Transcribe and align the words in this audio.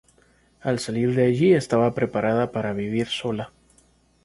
Al 0.61 0.79
salir 0.79 1.13
de 1.13 1.25
allí 1.27 1.53
estaba 1.53 1.93
preparada 1.93 2.51
para 2.51 2.73
vivir 2.73 3.05
sola. 3.07 3.53